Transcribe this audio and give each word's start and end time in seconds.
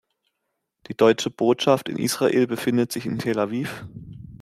Die 0.87 0.97
Deutsche 0.97 1.29
Botschaft 1.29 1.87
in 1.87 1.99
Israel 1.99 2.47
befindet 2.47 2.91
sich 2.91 3.05
in 3.05 3.19
Tel 3.19 3.37
Aviv. 3.37 3.85